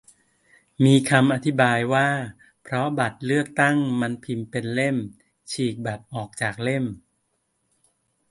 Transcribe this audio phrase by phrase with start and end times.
[0.83, 2.09] มีคำอธิบายว่า
[2.61, 4.97] เพราะบัตรเลือกตั้งมันพิมพ์เป็นเล่ม
[5.51, 6.85] ฉีกบัตรออกจากเล่ม